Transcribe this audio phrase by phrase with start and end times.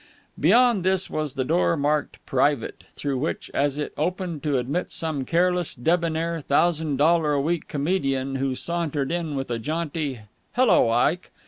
[0.39, 5.25] Beyond this was the door marked "Private," through which, as it opened to admit some
[5.25, 10.21] careless, debonair thousand dollar a week comedian who sauntered in with a jaunty
[10.53, 11.29] "Hello, Ike!"